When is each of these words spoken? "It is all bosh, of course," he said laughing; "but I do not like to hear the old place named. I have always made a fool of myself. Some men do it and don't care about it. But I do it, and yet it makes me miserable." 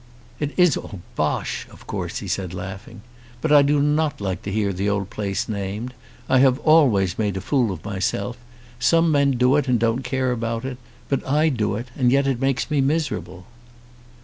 "It 0.39 0.55
is 0.57 0.75
all 0.77 0.99
bosh, 1.15 1.67
of 1.69 1.85
course," 1.85 2.17
he 2.17 2.27
said 2.27 2.55
laughing; 2.55 3.03
"but 3.39 3.51
I 3.51 3.61
do 3.61 3.79
not 3.79 4.19
like 4.19 4.41
to 4.41 4.51
hear 4.51 4.73
the 4.73 4.89
old 4.89 5.11
place 5.11 5.47
named. 5.47 5.93
I 6.27 6.39
have 6.39 6.57
always 6.61 7.19
made 7.19 7.37
a 7.37 7.39
fool 7.39 7.71
of 7.71 7.85
myself. 7.85 8.39
Some 8.79 9.11
men 9.11 9.37
do 9.37 9.55
it 9.57 9.67
and 9.67 9.79
don't 9.79 10.01
care 10.03 10.31
about 10.31 10.65
it. 10.65 10.79
But 11.07 11.23
I 11.27 11.49
do 11.49 11.75
it, 11.75 11.89
and 11.95 12.11
yet 12.11 12.25
it 12.25 12.41
makes 12.41 12.71
me 12.71 12.81
miserable." 12.81 13.45